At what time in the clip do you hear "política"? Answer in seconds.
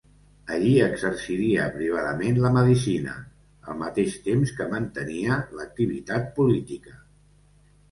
6.43-6.99